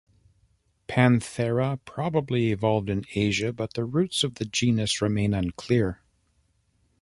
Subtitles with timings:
[0.89, 6.01] "Panthera" probably evolved in Asia, but the roots of the genus remain unclear.